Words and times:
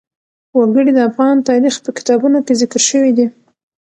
وګړي 0.57 0.91
د 0.95 0.99
افغان 1.09 1.35
تاریخ 1.49 1.75
په 1.85 1.91
کتابونو 1.97 2.37
کې 2.45 2.57
ذکر 2.61 2.81
شوی 2.89 3.11
دي. 3.17 3.25